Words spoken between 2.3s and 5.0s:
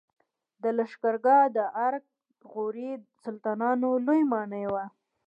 د غوري سلطانانو لوی ماڼۍ وه